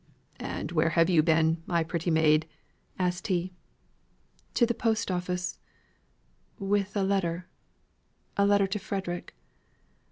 [0.39, 2.47] "And where have you been, my pretty maid?"
[2.97, 3.53] asked he.
[4.55, 5.59] "To the post office
[6.57, 7.47] with a letter;
[8.35, 9.35] a letter to Frederick.